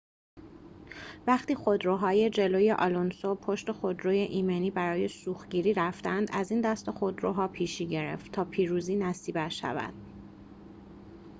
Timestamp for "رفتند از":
5.73-6.51